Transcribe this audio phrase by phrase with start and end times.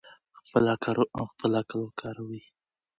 [0.39, 0.63] خپل
[1.59, 2.41] عقل وکاروئ.